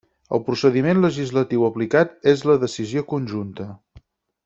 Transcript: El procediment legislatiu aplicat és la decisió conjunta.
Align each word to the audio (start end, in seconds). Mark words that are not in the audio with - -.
El 0.35 0.39
procediment 0.45 1.01
legislatiu 1.03 1.67
aplicat 1.69 2.17
és 2.35 2.45
la 2.51 2.57
decisió 2.67 3.05
conjunta. 3.15 3.73